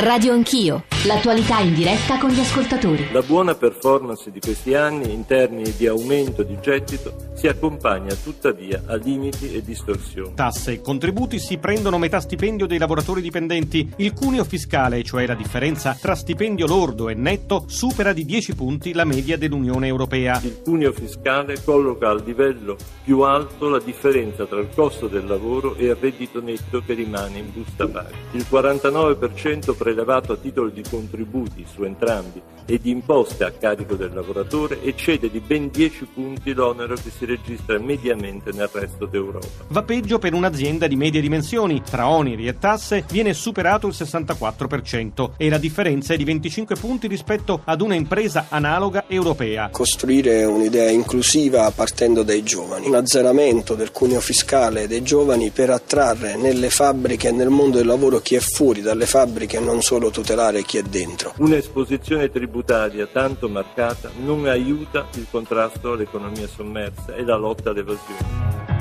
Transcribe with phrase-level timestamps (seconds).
[0.00, 3.08] Radio Anch'io, l'attualità in diretta con gli ascoltatori.
[3.10, 8.82] La buona performance di questi anni in termini di aumento di gettito si accompagna tuttavia
[8.86, 10.34] a limiti e distorsioni.
[10.34, 13.92] Tasse e contributi si prendono metà stipendio dei lavoratori dipendenti.
[13.96, 18.92] Il cuneo fiscale, cioè la differenza tra stipendio lordo e netto, supera di 10 punti
[18.92, 20.40] la media dell'Unione Europea.
[20.44, 25.74] Il cuneo fiscale colloca al livello più alto la differenza tra il costo del lavoro
[25.74, 28.14] e il reddito netto che rimane in busta paga.
[28.30, 34.12] Il 49% prelevato a titolo di contributi su entrambi e di imposte a carico del
[34.12, 39.46] lavoratore eccede di ben 10 punti l'onere che si registra mediamente nel resto d'Europa.
[39.68, 41.80] Va peggio per un'azienda di medie dimensioni.
[41.82, 47.06] Tra oneri e tasse viene superato il 64% e la differenza è di 25 punti
[47.06, 49.70] rispetto ad una impresa analoga europea.
[49.70, 56.36] Costruire un'idea inclusiva partendo dai giovani, un azzeramento del cuneo fiscale dei giovani per attrarre
[56.36, 60.10] nelle fabbriche e nel mondo del lavoro chi è fuori dalle fabbriche e non solo
[60.10, 61.34] tutelare chi è dentro.
[61.36, 68.77] Un'esposizione tributaria tanto marcata non aiuta il contrasto all'economia sommersa e la lotta all'evasione.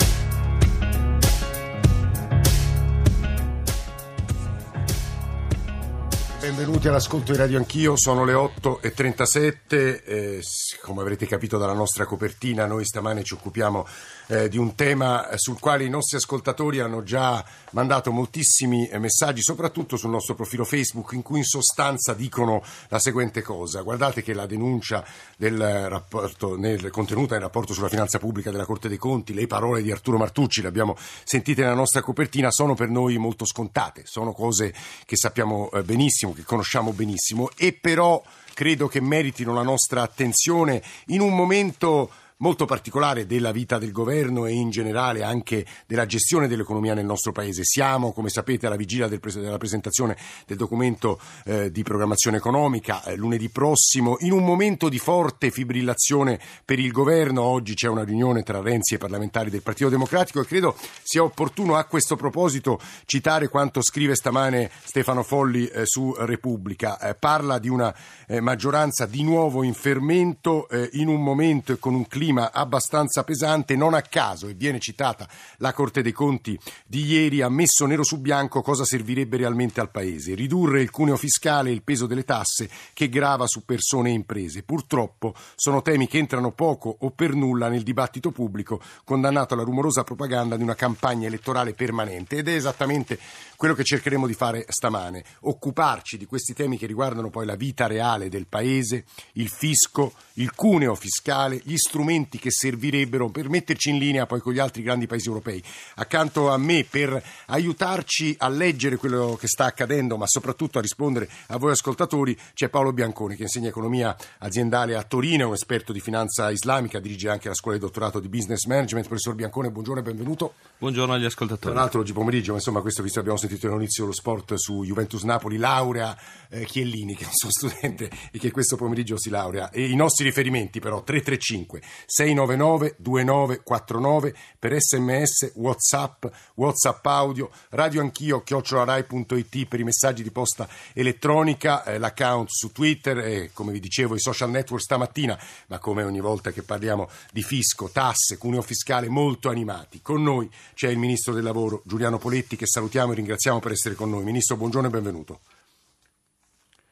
[6.39, 10.41] Benvenuti all'ascolto di Radio Anch'io, sono le 8.37, eh,
[10.83, 13.88] come avrete capito dalla nostra copertina noi stamane ci occupiamo
[14.27, 19.41] eh, di un tema sul quale i nostri ascoltatori hanno già mandato moltissimi eh, messaggi,
[19.41, 23.81] soprattutto sul nostro profilo Facebook, in cui in sostanza dicono la seguente cosa.
[23.81, 25.03] Guardate che la denuncia
[25.38, 29.81] del rapporto, nel, contenuta nel rapporto sulla finanza pubblica della Corte dei Conti, le parole
[29.81, 34.33] di Arturo Martucci, le abbiamo sentite nella nostra copertina, sono per noi molto scontate, sono
[34.33, 34.72] cose
[35.03, 35.81] che sappiamo eh,
[36.28, 38.22] benissimo, che conosciamo benissimo e però
[38.53, 44.45] credo che meritino la nostra attenzione in un momento molto particolare della vita del governo
[44.45, 47.63] e in generale anche della gestione dell'economia nel nostro Paese.
[47.63, 53.16] Siamo, come sapete, alla vigilia del, della presentazione del documento eh, di programmazione economica eh,
[53.16, 57.41] lunedì prossimo, in un momento di forte fibrillazione per il governo.
[57.41, 61.75] Oggi c'è una riunione tra Renzi e parlamentari del Partito Democratico e credo sia opportuno
[61.75, 67.00] a questo proposito citare quanto scrive stamane Stefano Folli eh, su Repubblica.
[67.00, 67.94] Eh, parla di una
[68.28, 72.51] eh, maggioranza di nuovo in fermento eh, in un momento e con un clima clima
[72.51, 75.27] abbastanza pesante, non a caso, e viene citata
[75.57, 79.91] la Corte dei Conti di ieri, ha messo nero su bianco cosa servirebbe realmente al
[79.91, 80.35] Paese.
[80.35, 84.63] Ridurre il cuneo fiscale e il peso delle tasse che grava su persone e imprese.
[84.63, 90.03] Purtroppo sono temi che entrano poco o per nulla nel dibattito pubblico, condannato alla rumorosa
[90.03, 92.38] propaganda di una campagna elettorale permanente.
[92.38, 93.17] Ed è esattamente
[93.55, 97.88] quello che cercheremo di fare stamane, occuparci di questi temi che riguardano poi la vita
[97.88, 103.89] reale del Paese, il fisco, il cuneo fiscale, gli strumenti strumenti che servirebbero per metterci
[103.89, 105.61] in linea poi con gli altri grandi paesi europei.
[105.95, 111.29] Accanto a me per aiutarci a leggere quello che sta accadendo, ma soprattutto a rispondere
[111.47, 115.94] a voi ascoltatori, c'è Paolo Bianconi che insegna economia aziendale a Torino, è un esperto
[115.94, 119.07] di finanza islamica, dirige anche la scuola di dottorato di business management.
[119.07, 120.53] Professor Biancone, buongiorno e benvenuto.
[120.79, 121.73] Buongiorno agli ascoltatori.
[121.73, 125.23] Tra l'altro oggi pomeriggio, insomma, questo visto che abbiamo sentito all'inizio lo sport su Juventus
[125.23, 126.17] Napoli, laurea
[126.50, 129.69] eh, Chiellini, che è un suo studente e che questo pomeriggio si laurea.
[129.69, 136.25] E i nostri riferimenti però 335 699 2949 per sms, whatsapp,
[136.56, 143.18] whatsapp audio, radio anch'io, chiocciolarai.it per i messaggi di posta elettronica, eh, l'account su Twitter
[143.18, 145.38] e come vi dicevo i social network stamattina,
[145.68, 150.01] ma come ogni volta che parliamo di fisco, tasse, cuneo fiscale molto animati.
[150.01, 153.95] Con noi c'è il Ministro del Lavoro Giuliano Poletti che salutiamo e ringraziamo per essere
[153.95, 154.24] con noi.
[154.24, 155.39] Ministro, buongiorno e benvenuto.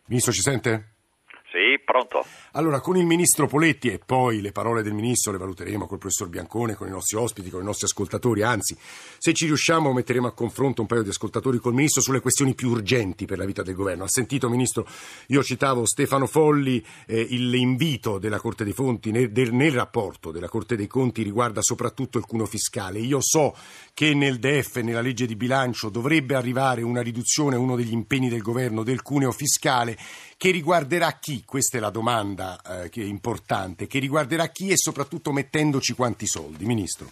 [0.07, 0.94] Ministro ci sente?
[1.55, 2.25] Sì, pronto.
[2.51, 6.27] Allora, con il ministro Poletti e poi le parole del ministro le valuteremo col professor
[6.27, 8.41] Biancone, con i nostri ospiti, con i nostri ascoltatori.
[8.41, 8.75] Anzi,
[9.17, 12.71] se ci riusciamo, metteremo a confronto un paio di ascoltatori col ministro sulle questioni più
[12.71, 14.03] urgenti per la vita del governo.
[14.03, 14.85] Ha sentito, ministro,
[15.27, 20.75] io citavo Stefano Folli, eh, l'invito della Corte dei Conti nel, nel rapporto della Corte
[20.75, 22.99] dei Conti riguarda soprattutto il cuno fiscale.
[22.99, 23.55] Io so
[23.93, 28.41] che nel DF, nella legge di bilancio, dovrebbe arrivare una riduzione, uno degli impegni del
[28.41, 29.97] governo, del cuneo fiscale
[30.37, 31.43] che riguarderà chi?
[31.45, 36.27] Questa è la domanda eh, che è importante, che riguarderà chi e soprattutto mettendoci quanti
[36.27, 37.07] soldi, Ministro?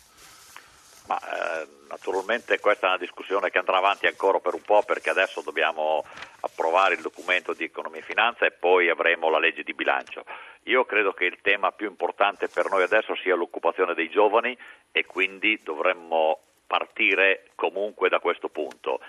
[1.07, 5.09] Ma, eh, naturalmente questa è una discussione che andrà avanti ancora per un po' perché
[5.09, 6.03] adesso dobbiamo
[6.41, 10.25] approvare il documento di economia e finanza e poi avremo la legge di bilancio.
[10.63, 14.57] Io credo che il tema più importante per noi adesso sia l'occupazione dei giovani
[14.91, 18.99] e quindi dovremmo partire comunque da questo punto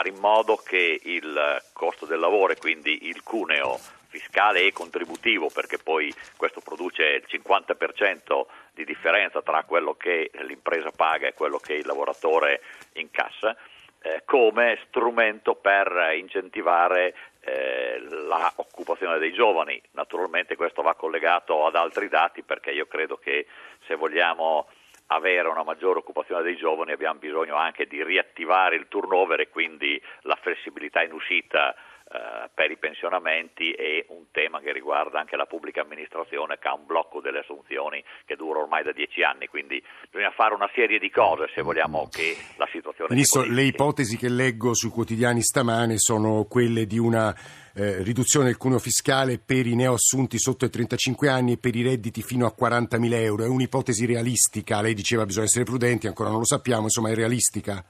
[0.00, 5.50] fare in modo che il costo del lavoro e quindi il cuneo fiscale e contributivo,
[5.52, 11.58] perché poi questo produce il 50% di differenza tra quello che l'impresa paga e quello
[11.58, 12.62] che il lavoratore
[12.94, 13.54] incassa,
[14.02, 19.80] eh, come strumento per incentivare eh, la occupazione dei giovani.
[19.92, 23.46] Naturalmente questo va collegato ad altri dati perché io credo che
[23.86, 24.66] se vogliamo
[25.12, 30.00] avere una maggiore occupazione dei giovani abbiamo bisogno anche di riattivare il turnover e quindi
[30.22, 31.74] la flessibilità in uscita
[32.12, 36.74] eh, per i pensionamenti è un tema che riguarda anche la pubblica amministrazione che ha
[36.74, 39.80] un blocco delle assunzioni che dura ormai da dieci anni, quindi
[40.10, 44.28] bisogna fare una serie di cose se vogliamo che la situazione Ministro, le ipotesi che
[44.28, 47.32] leggo sui quotidiani stamane sono quelle di una
[47.74, 51.82] eh, riduzione del cuneo fiscale per i neoassunti sotto i 35 anni e per i
[51.82, 53.44] redditi fino a 40.000 euro.
[53.44, 54.80] È un'ipotesi realistica?
[54.80, 57.84] Lei diceva bisogna essere prudenti, ancora non lo sappiamo, insomma è realistica?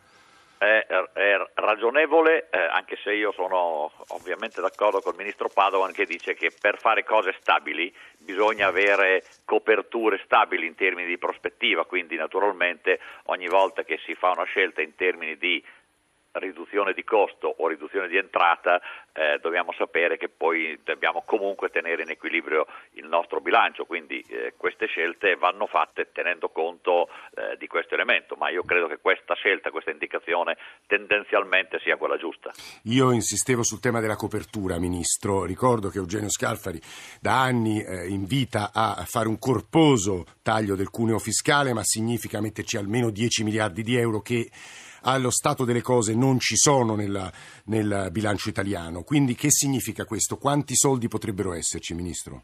[1.80, 6.78] Ragionevole, eh, anche se io sono ovviamente d'accordo col ministro Padovan che dice che per
[6.78, 13.82] fare cose stabili bisogna avere coperture stabili in termini di prospettiva, quindi naturalmente ogni volta
[13.82, 15.64] che si fa una scelta in termini di
[16.32, 18.80] riduzione di costo o riduzione di entrata
[19.12, 24.54] eh, dobbiamo sapere che poi dobbiamo comunque tenere in equilibrio il nostro bilancio, quindi eh,
[24.56, 29.34] queste scelte vanno fatte tenendo conto eh, di questo elemento, ma io credo che questa
[29.34, 30.56] scelta, questa indicazione
[30.86, 32.52] tendenzialmente sia quella giusta.
[32.84, 36.80] Io insistevo sul tema della copertura, Ministro, ricordo che Eugenio Scalfari
[37.20, 42.76] da anni eh, invita a fare un corposo taglio del cuneo fiscale, ma significa metterci
[42.76, 44.48] almeno 10 miliardi di euro che
[45.02, 47.30] allo stato delle cose non ci sono nella,
[47.66, 49.02] nel bilancio italiano.
[49.02, 50.36] Quindi che significa questo?
[50.36, 52.42] Quanti soldi potrebbero esserci, Ministro?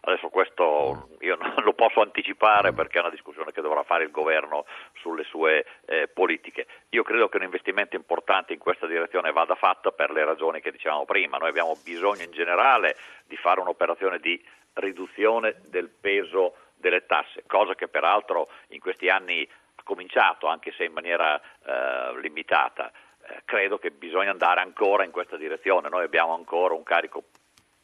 [0.00, 4.10] Adesso questo io non lo posso anticipare perché è una discussione che dovrà fare il
[4.10, 4.64] governo
[4.94, 6.66] sulle sue eh, politiche.
[6.90, 10.72] Io credo che un investimento importante in questa direzione vada fatto per le ragioni che
[10.72, 11.36] dicevamo prima.
[11.36, 12.96] Noi abbiamo bisogno in generale
[13.26, 14.42] di fare un'operazione di
[14.74, 19.46] riduzione del peso delle tasse, cosa che peraltro in questi anni
[19.88, 22.92] cominciato, anche se in maniera eh, limitata.
[23.26, 25.88] Eh, credo che bisogna andare ancora in questa direzione.
[25.88, 27.24] Noi abbiamo ancora un carico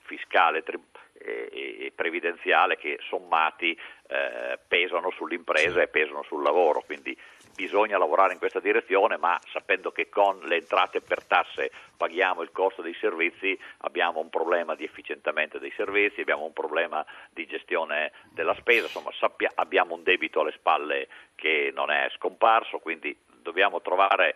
[0.00, 0.78] fiscale tri-
[1.14, 3.70] e, previdenziale che sommati
[4.08, 7.16] eh, pesano sull'impresa e pesano sul lavoro, quindi
[7.54, 12.50] bisogna lavorare in questa direzione, ma sapendo che con le entrate per tasse paghiamo il
[12.52, 18.12] costo dei servizi, abbiamo un problema di efficientamento dei servizi, abbiamo un problema di gestione
[18.30, 23.80] della spesa, insomma sappia, abbiamo un debito alle spalle che non è scomparso, quindi dobbiamo
[23.80, 24.34] trovare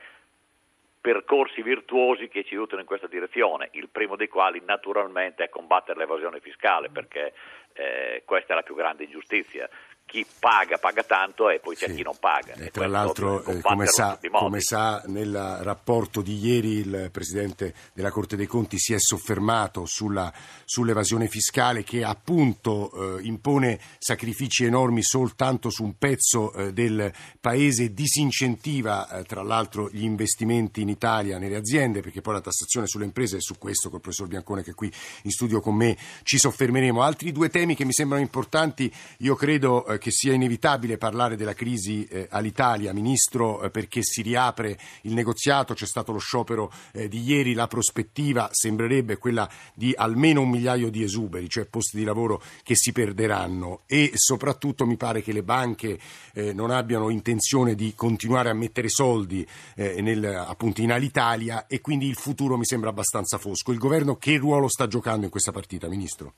[1.00, 5.98] percorsi virtuosi che ci aiutano in questa direzione, il primo dei quali naturalmente è combattere
[5.98, 7.32] l'evasione fiscale perché
[7.72, 9.68] eh, questa è la più grande ingiustizia
[10.08, 11.96] chi paga paga tanto e poi c'è sì.
[11.96, 12.54] chi non paga.
[12.54, 18.10] E tra l'altro, eh, come, sa, come, sa, nel rapporto di ieri il Presidente della
[18.10, 20.32] Corte dei Conti si è soffermato sulla,
[20.64, 27.92] sull'evasione fiscale che appunto eh, impone sacrifici enormi soltanto su un pezzo eh, del Paese,
[27.92, 33.04] disincentiva eh, tra l'altro gli investimenti in Italia nelle aziende perché poi la tassazione sulle
[33.04, 34.90] imprese è su questo col professor Biancone che è qui
[35.24, 37.02] in studio con me ci soffermeremo.
[37.02, 41.54] Altri due temi che mi sembrano importanti, io credo eh, che sia inevitabile parlare della
[41.54, 47.08] crisi eh, all'Italia, Ministro, eh, perché si riapre il negoziato, c'è stato lo sciopero eh,
[47.08, 52.04] di ieri, la prospettiva sembrerebbe quella di almeno un migliaio di esuberi, cioè posti di
[52.04, 55.98] lavoro che si perderanno e soprattutto mi pare che le banche
[56.32, 59.46] eh, non abbiano intenzione di continuare a mettere soldi
[59.76, 63.72] eh, nel, appunto in Alitalia e quindi il futuro mi sembra abbastanza fosco.
[63.72, 66.34] Il governo che ruolo sta giocando in questa partita, Ministro?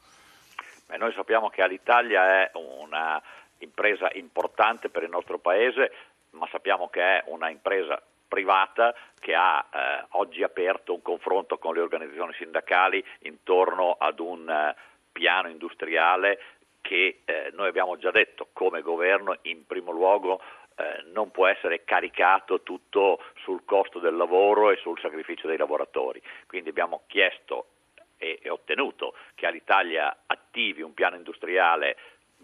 [0.90, 3.22] Beh, noi sappiamo che Alitalia è una
[3.60, 5.92] impresa importante per il nostro Paese,
[6.30, 11.74] ma sappiamo che è una impresa privata che ha eh, oggi aperto un confronto con
[11.74, 14.76] le organizzazioni sindacali intorno ad un eh,
[15.10, 16.40] piano industriale
[16.80, 20.40] che eh, noi abbiamo già detto come governo in primo luogo
[20.76, 26.22] eh, non può essere caricato tutto sul costo del lavoro e sul sacrificio dei lavoratori.
[26.46, 27.66] Quindi abbiamo chiesto
[28.16, 31.96] e, e ottenuto che all'Italia attivi un piano industriale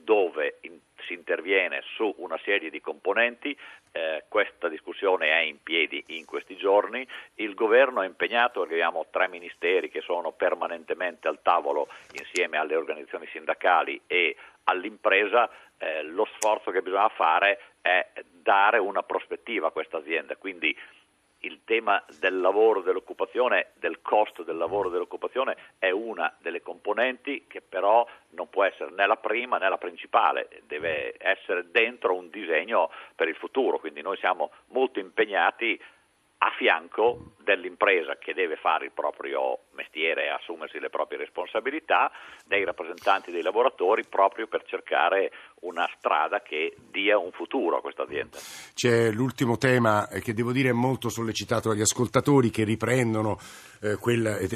[0.07, 3.59] dove in, si interviene su una serie di componenti,
[3.91, 9.29] eh, questa discussione è in piedi in questi giorni, il governo è impegnato, abbiamo tre
[9.29, 16.71] ministeri che sono permanentemente al tavolo insieme alle organizzazioni sindacali e all'impresa, eh, lo sforzo
[16.71, 20.75] che bisogna fare è dare una prospettiva a questa azienda, quindi
[21.47, 27.63] il tema del lavoro, dell'occupazione, del costo del lavoro dell'occupazione è una delle componenti che
[27.63, 32.91] però non può essere né la prima né la principale, deve essere dentro un disegno
[33.15, 35.81] per il futuro, quindi noi siamo molto impegnati
[36.39, 42.11] a fianco dell'impresa che deve fare il proprio mestiere e assumersi le proprie responsabilità,
[42.45, 48.03] dei rappresentanti dei lavoratori proprio per cercare una strada che dia un futuro a questa
[48.03, 48.39] azienda.
[48.75, 53.39] C'è l'ultimo tema che devo dire è molto sollecitato dagli ascoltatori che riprendono
[53.81, 54.49] eh, quel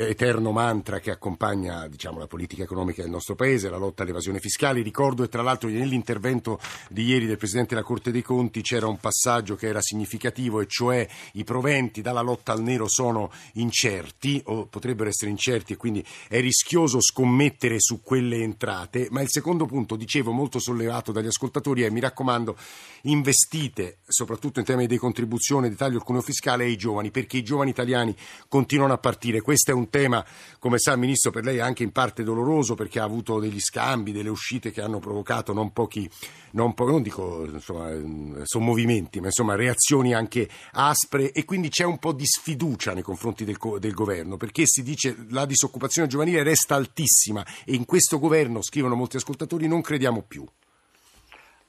[0.52, 4.82] mantra che accompagna diciamo, la politica economica del nostro Paese, la lotta all'evasione fiscale.
[4.82, 6.58] Ricordo, e tra l'altro nell'intervento
[6.88, 10.66] di ieri del Presidente della Corte dei Conti c'era un passaggio che era significativo, e
[10.66, 16.04] cioè i proventi dalla lotta al nero sono incerti, o potrebbero essere incerti, e quindi
[16.28, 19.08] è rischioso scommettere su quelle entrate.
[19.10, 22.56] Ma il secondo punto, dicevo, molto sollevato dagli ascoltatori è, mi raccomando,
[23.02, 27.42] investite, soprattutto in termini di contribuzione, di taglio al cuneo fiscale, ai giovani, perché i
[27.42, 28.14] giovani italiani
[28.48, 29.40] continuano a partire.
[29.40, 30.24] Questo è un tema,
[30.60, 34.12] come sa il Ministro, per lei anche in parte doloroso, perché ha avuto degli scambi,
[34.12, 36.08] delle uscite che hanno provocato non pochi,
[36.52, 41.98] non, po- non dico insomma, sommovimenti, ma insomma reazioni anche aspre e quindi c'è un
[41.98, 46.76] po' di sfiducia nei confronti del, del governo, perché si dice la disoccupazione giovanile resta
[46.76, 50.46] altissima e in questo governo, scrivono molti ascoltatori, non crediamo più.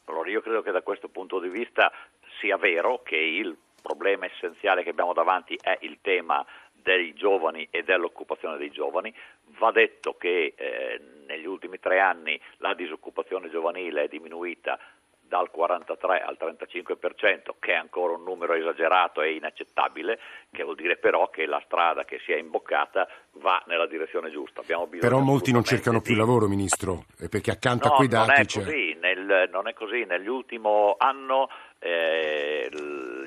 [0.06, 1.92] Allora io credo che da questo punto di vista
[2.40, 6.46] sia vero che il problema essenziale che abbiamo davanti è il tema
[6.82, 9.14] dei giovani e dell'occupazione dei giovani.
[9.60, 14.80] Va detto che eh, negli ultimi tre anni la disoccupazione giovanile è diminuita
[15.32, 20.20] dal 43 al 35%, che è ancora un numero esagerato e inaccettabile,
[20.52, 24.62] che vuol dire però che la strada che si è imboccata va nella direzione giusta.
[25.00, 28.46] però molti non cercano più lavoro, Ministro, perché accanto no, a quei dati non è.
[28.46, 28.98] Così.
[29.00, 31.48] Nel, non è così, nell'ultimo anno
[31.80, 32.70] eh,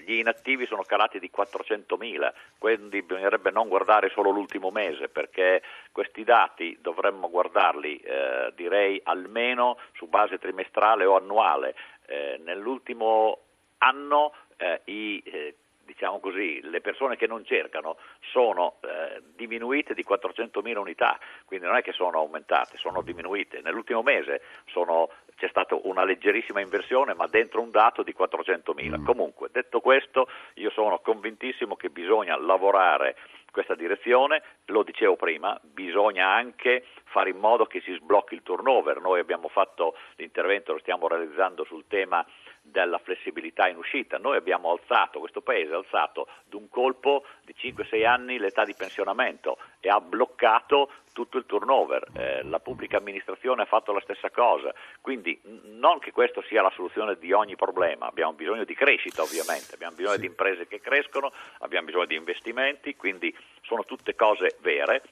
[0.04, 6.24] gli inattivi sono calati di 400.000, quindi bisognerebbe non guardare solo l'ultimo mese perché questi
[6.24, 11.74] dati dovremmo guardarli eh, direi almeno su base trimestrale o annuale.
[12.06, 13.38] Eh, nell'ultimo
[13.78, 15.54] anno eh, i eh,
[15.84, 21.76] diciamo così, le persone che non cercano sono eh, diminuite di 400.000 unità, quindi non
[21.76, 23.60] è che sono aumentate, sono diminuite.
[23.62, 29.00] Nell'ultimo mese sono, c'è stata una leggerissima inversione, ma dentro un dato di 400.000.
[29.00, 29.04] Mm.
[29.04, 33.16] Comunque, detto questo, io sono convintissimo che bisogna lavorare
[33.54, 39.00] questa direzione, lo dicevo prima, bisogna anche fare in modo che si sblocchi il turnover.
[39.00, 42.26] Noi abbiamo fatto l'intervento, lo stiamo realizzando sul tema
[42.60, 44.18] della flessibilità in uscita.
[44.18, 49.58] Noi abbiamo alzato, questo Paese ha alzato d'un colpo di 5-6 anni l'età di pensionamento
[49.78, 52.08] e ha bloccato tutto il turnover.
[52.14, 54.74] Eh, la pubblica amministrazione ha fatto la stessa cosa.
[55.00, 59.74] Quindi non che questa sia la soluzione di ogni problema, abbiamo bisogno di crescita ovviamente,
[59.74, 60.20] abbiamo bisogno sì.
[60.20, 65.02] di imprese che crescono, abbiamo bisogno di investimenti, quindi sono tutte cose vere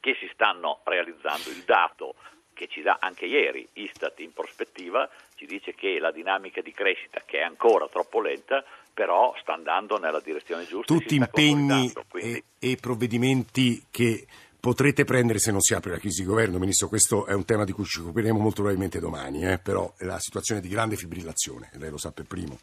[0.00, 1.50] che si stanno realizzando.
[1.50, 2.14] Il dato
[2.52, 7.22] che ci dà anche ieri Istat in prospettiva ci dice che la dinamica di crescita,
[7.24, 10.92] che è ancora troppo lenta, però sta andando nella direzione giusta.
[10.92, 14.26] Tutti impegni e, e provvedimenti che
[14.60, 17.64] potrete prendere se non si apre la crisi di governo, Ministro, questo è un tema
[17.64, 19.58] di cui ci occuperemo molto probabilmente domani, eh?
[19.58, 22.58] però è la situazione di grande fibrillazione, lei lo sa per primo.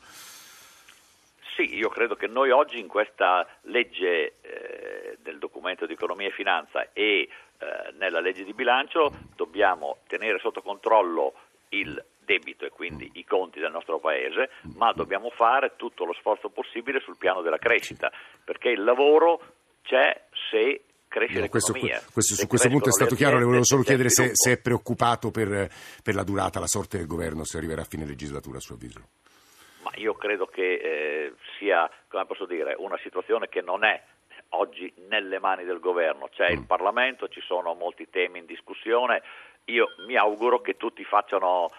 [1.90, 6.94] Io credo che noi oggi in questa legge eh, del documento di economia e finanza
[6.94, 7.28] e
[7.58, 11.34] eh, nella legge di bilancio dobbiamo tenere sotto controllo
[11.70, 16.50] il debito e quindi i conti del nostro Paese, ma dobbiamo fare tutto lo sforzo
[16.50, 18.12] possibile sul piano della crescita,
[18.44, 19.42] perché il lavoro
[19.82, 21.74] c'è se cresce no, questo.
[21.74, 25.32] Questo, su questo punto è stato chiaro, le volevo solo chiedere se, se, è preoccupato
[25.32, 25.72] per,
[26.04, 29.02] per, la durata, la sorte del governo, se arriverà a fine legislatura a suo avviso.
[29.82, 34.02] Ma io credo che eh, sia, come posso dire, una situazione che non è
[34.50, 36.64] oggi nelle mani del governo, c'è il mm.
[36.64, 39.22] Parlamento, ci sono molti temi in discussione,
[39.66, 41.70] io mi auguro che tutti facciano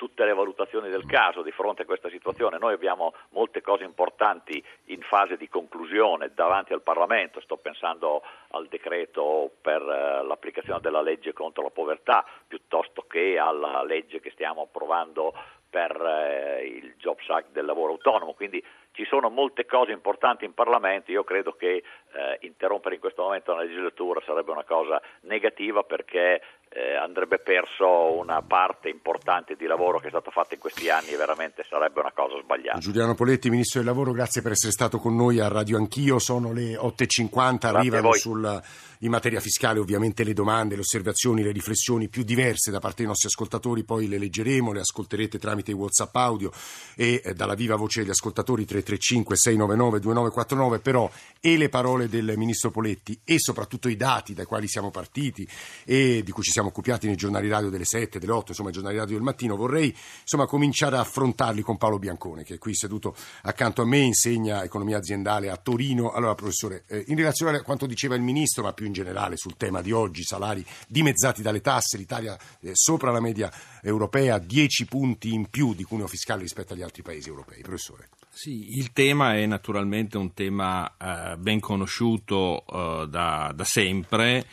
[0.00, 2.56] tutte le valutazioni del caso di fronte a questa situazione.
[2.56, 8.66] Noi abbiamo molte cose importanti in fase di conclusione davanti al Parlamento, sto pensando al
[8.68, 14.62] decreto per eh, l'applicazione della legge contro la povertà piuttosto che alla legge che stiamo
[14.62, 15.34] approvando
[15.68, 20.54] per eh, il Jobs Act del lavoro autonomo, quindi ci sono molte cose importanti in
[20.54, 25.82] Parlamento, io credo che eh, interrompere in questo momento la legislatura sarebbe una cosa negativa
[25.82, 26.40] perché
[26.72, 31.08] eh, andrebbe perso una parte importante di lavoro che è stato fatto in questi anni
[31.08, 32.78] e veramente sarebbe una cosa sbagliata.
[32.78, 36.52] Giuliano Poletti, Ministro del Lavoro, grazie per essere stato con noi a Radio Anch'io, sono
[36.52, 38.62] le 8.50, arrivano sul,
[39.00, 43.06] in materia fiscale ovviamente le domande, le osservazioni, le riflessioni più diverse da parte dei
[43.06, 46.52] nostri ascoltatori, poi le leggeremo, le ascolterete tramite WhatsApp audio
[46.94, 51.10] e eh, dalla viva voce degli ascoltatori 335 699 2949, però
[51.40, 55.48] e le parole del Ministro Poletti e soprattutto i dati dai quali siamo partiti
[55.84, 58.68] e di cui ci siamo siamo occupiati nei giornali radio delle 7, delle 8, insomma
[58.68, 62.58] i giornali radio del mattino, vorrei insomma cominciare a affrontarli con Paolo Biancone che è
[62.58, 66.10] qui seduto accanto a me, insegna economia aziendale a Torino.
[66.10, 69.56] Allora professore, eh, in relazione a quanto diceva il Ministro, ma più in generale sul
[69.56, 73.50] tema di oggi, salari dimezzati dalle tasse, l'Italia eh, sopra la media
[73.80, 77.62] europea, 10 punti in più di cuneo fiscale rispetto agli altri paesi europei.
[77.62, 78.08] Professore.
[78.32, 84.46] Sì, il tema è naturalmente un tema eh, ben conosciuto eh, da, da, sempre.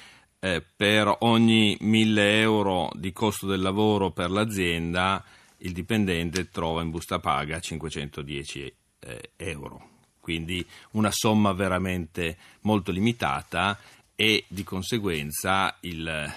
[0.48, 5.22] Eh, per ogni 1000 euro di costo del lavoro per l'azienda,
[5.58, 9.90] il dipendente trova in busta paga 510 eh, euro.
[10.22, 13.78] Quindi una somma veramente molto limitata
[14.16, 16.34] e di conseguenza il,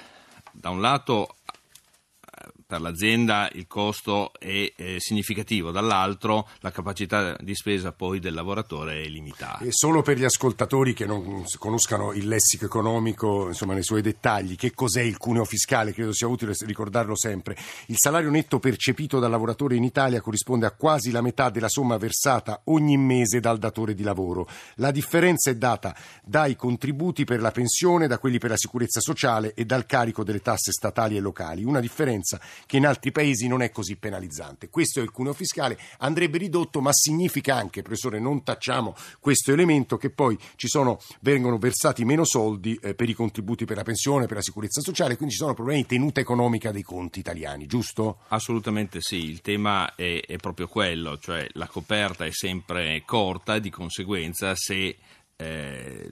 [0.50, 1.36] da un lato
[2.70, 9.02] per l'azienda il costo è, è, significativo, dall'altro la capacità di spesa poi del lavoratore
[9.02, 9.64] è limitata.
[9.64, 14.54] E solo per gli ascoltatori che non conoscano il lessico economico, insomma nei suoi dettagli,
[14.54, 15.92] che cos'è il cuneo fiscale?
[15.92, 17.56] Credo sia utile ricordarlo sempre.
[17.86, 21.96] Il salario netto percepito dal lavoratore in Italia corrisponde a quasi la metà della somma
[21.96, 24.46] versata ogni mese dal datore di lavoro.
[24.76, 29.54] La differenza è data dai contributi per la pensione, da quelli per la sicurezza sociale
[29.54, 31.64] e dal carico delle tasse statali e locali.
[31.64, 34.68] Una differenza che in altri paesi non è così penalizzante.
[34.68, 39.96] Questo è il cuneo fiscale, andrebbe ridotto, ma significa anche, professore, non tacciamo questo elemento,
[39.96, 44.26] che poi ci sono, vengono versati meno soldi eh, per i contributi per la pensione,
[44.26, 48.18] per la sicurezza sociale, quindi ci sono problemi di tenuta economica dei conti italiani, giusto?
[48.28, 53.70] Assolutamente sì, il tema è, è proprio quello, cioè la coperta è sempre corta di
[53.70, 54.96] conseguenza se
[55.36, 56.10] eh,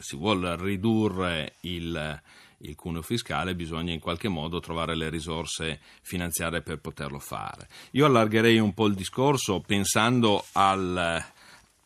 [0.00, 2.22] si vuole ridurre il
[2.64, 7.68] il cuneo fiscale, bisogna in qualche modo trovare le risorse finanziarie per poterlo fare.
[7.92, 11.24] Io allargherei un po' il discorso pensando al,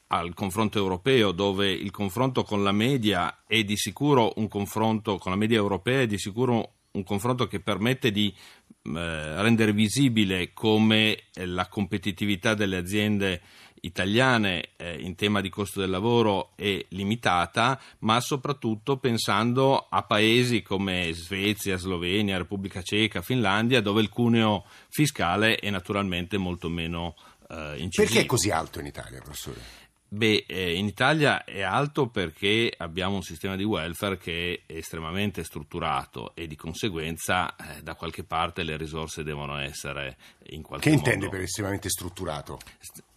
[0.09, 5.33] al confronto europeo, dove il confronto con la media è di sicuro un confronto con
[5.33, 11.25] la media europea è di sicuro un confronto che permette di eh, rendere visibile come
[11.35, 13.43] la competitività delle aziende
[13.83, 20.63] italiane eh, in tema di costo del lavoro è limitata, ma soprattutto pensando a paesi
[20.63, 27.15] come Svezia, Slovenia, Repubblica Ceca, Finlandia, dove il cuneo fiscale è naturalmente molto meno
[27.49, 28.05] eh, incisivo.
[28.05, 29.87] Perché è così alto in Italia, professore?
[30.11, 35.45] Beh, eh, in Italia è alto perché abbiamo un sistema di welfare che è estremamente
[35.45, 40.17] strutturato e di conseguenza eh, da qualche parte le risorse devono essere
[40.51, 41.09] in qualche che modo...
[41.09, 42.59] Che intende per estremamente strutturato?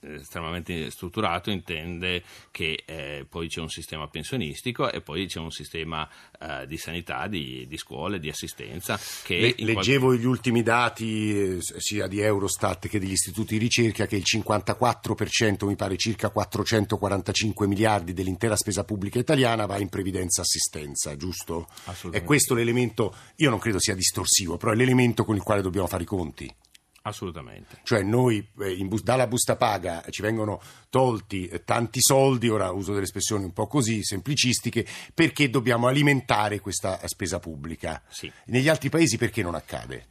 [0.01, 6.07] estremamente strutturato intende che eh, poi c'è un sistema pensionistico e poi c'è un sistema
[6.39, 8.99] eh, di sanità, di, di, scuole, di assistenza.
[9.27, 14.15] Le, leggevo gli ultimi dati eh, sia di Eurostat che degli istituti di ricerca che
[14.15, 21.15] il 54%, mi pare circa 445 miliardi dell'intera spesa pubblica italiana va in previdenza assistenza,
[21.15, 21.67] giusto?
[22.09, 25.87] È questo l'elemento, io non credo sia distorsivo, però è l'elemento con il quale dobbiamo
[25.87, 26.53] fare i conti.
[27.03, 27.79] Assolutamente.
[27.83, 32.91] Cioè noi eh, bus- dalla busta paga ci vengono tolti eh, tanti soldi, ora uso
[32.91, 38.03] delle espressioni un po' così semplicistiche, perché dobbiamo alimentare questa spesa pubblica.
[38.07, 38.31] Sì.
[38.45, 40.09] Negli altri paesi perché non accade?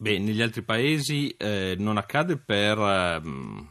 [0.00, 3.20] Beh, negli altri paesi eh, non accade per eh,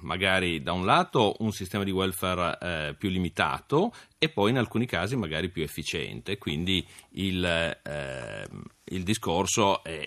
[0.02, 4.86] magari da un lato un sistema di welfare eh, più limitato e poi in alcuni
[4.86, 8.48] casi magari più efficiente, quindi il, eh,
[8.84, 10.04] il discorso è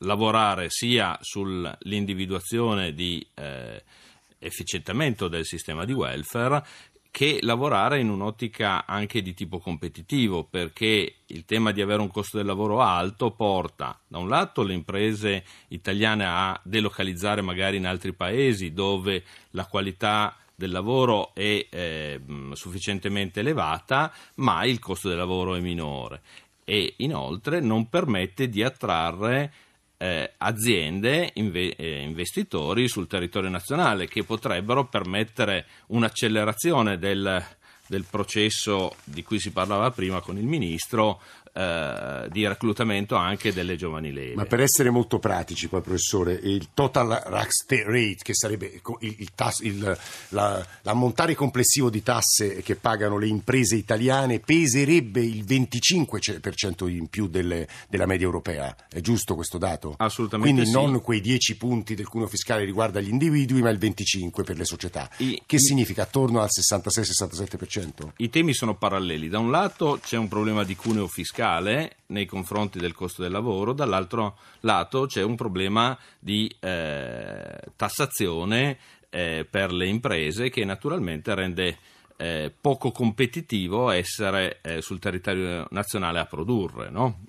[0.00, 3.82] lavorare sia sull'individuazione di eh,
[4.38, 6.64] efficientamento del sistema di welfare
[7.10, 12.36] che lavorare in un'ottica anche di tipo competitivo, perché il tema di avere un costo
[12.36, 18.12] del lavoro alto porta da un lato le imprese italiane a delocalizzare magari in altri
[18.12, 22.20] paesi dove la qualità del lavoro è eh,
[22.52, 26.20] sufficientemente elevata, ma il costo del lavoro è minore.
[26.64, 29.52] E inoltre non permette di attrarre
[30.02, 37.44] eh, aziende, inve- eh, investitori sul territorio nazionale che potrebbero permettere un'accelerazione del,
[37.86, 41.20] del processo di cui si parlava prima con il Ministro
[41.52, 44.36] eh, di reclutamento anche delle giovani leve.
[44.36, 49.60] Ma per essere molto pratici, poi professore, il total rate, che sarebbe il, il tass,
[49.60, 57.08] il, la, l'ammontare complessivo di tasse che pagano le imprese italiane, peserebbe il 25% in
[57.08, 58.76] più delle, della media europea.
[58.88, 59.94] È giusto questo dato?
[59.98, 60.76] Assolutamente Quindi sì.
[60.76, 64.64] non quei 10 punti del cuneo fiscale riguarda gli individui, ma il 25% per le
[64.64, 65.10] società.
[65.16, 68.10] I, che i, significa attorno al 66-67%?
[68.18, 69.28] I temi sono paralleli.
[69.28, 73.32] Da un lato c'è un problema di cuneo fiscale fiscale nei confronti del costo del
[73.32, 81.34] lavoro, dall'altro lato c'è un problema di eh, tassazione eh, per le imprese che naturalmente
[81.34, 81.78] rende
[82.16, 86.90] eh, poco competitivo essere eh, sul territorio nazionale a produrre.
[86.90, 87.20] No?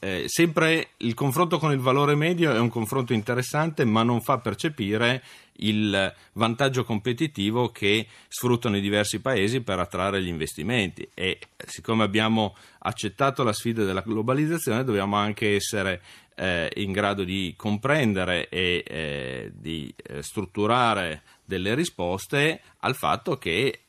[0.00, 4.38] Eh, sempre il confronto con il valore medio è un confronto interessante, ma non fa
[4.38, 5.22] percepire
[5.60, 11.08] il vantaggio competitivo che sfruttano i diversi paesi per attrarre gli investimenti.
[11.14, 16.00] E siccome abbiamo accettato la sfida della globalizzazione dobbiamo anche essere
[16.36, 23.80] eh, in grado di comprendere e eh, di eh, strutturare delle risposte al fatto che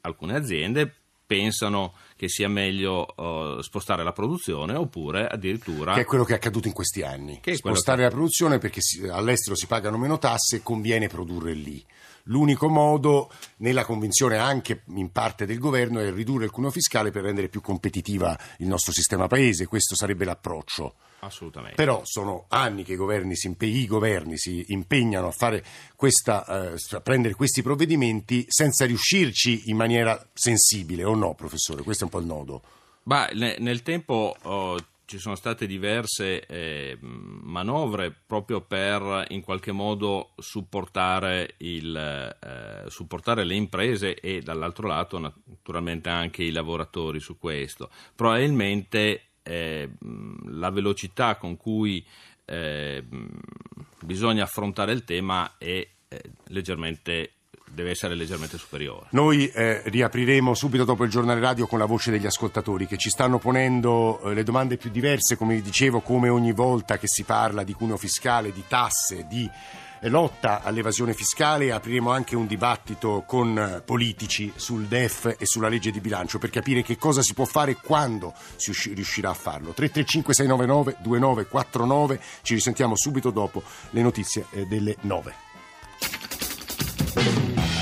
[0.00, 0.92] alcune aziende
[1.26, 5.94] pensano che sia meglio uh, spostare la produzione oppure addirittura...
[5.94, 7.38] Che è quello che è accaduto in questi anni.
[7.40, 8.02] Che spostare che...
[8.02, 11.80] la produzione perché si, all'estero si pagano meno tasse e conviene produrre lì.
[12.28, 17.22] L'unico modo, nella convinzione anche in parte del governo, è ridurre il cuneo fiscale per
[17.22, 19.66] rendere più competitiva il nostro sistema paese.
[19.66, 20.94] Questo sarebbe l'approccio.
[21.20, 21.74] Assolutamente.
[21.74, 25.64] Però sono anni che i governi si, i governi si impegnano a, fare
[25.96, 31.82] questa, eh, a prendere questi provvedimenti senza riuscirci in maniera sensibile, o no, professore?
[31.82, 32.62] Questo è un po' il nodo.
[33.02, 40.32] Bah, nel tempo oh, ci sono state diverse eh, manovre proprio per in qualche modo
[40.36, 47.88] supportare, il, eh, supportare, le imprese e dall'altro lato naturalmente anche i lavoratori su questo.
[48.14, 49.88] Probabilmente eh,
[50.48, 52.06] la velocità con cui
[52.44, 53.02] eh,
[54.02, 57.32] bisogna affrontare il tema è eh, leggermente
[57.78, 59.06] deve essere leggermente superiore.
[59.10, 63.08] Noi eh, riapriremo subito dopo il giornale radio con la voce degli ascoltatori che ci
[63.08, 67.22] stanno ponendo eh, le domande più diverse, come vi dicevo, come ogni volta che si
[67.22, 69.48] parla di cuneo fiscale, di tasse, di
[70.00, 75.68] eh, lotta all'evasione fiscale apriremo anche un dibattito con eh, politici sul DEF e sulla
[75.68, 79.34] legge di bilancio per capire che cosa si può fare e quando si riuscirà a
[79.34, 79.72] farlo.
[79.72, 85.47] 335 699 2949 ci risentiamo subito dopo le notizie eh, delle 9.
[86.98, 87.77] Bye.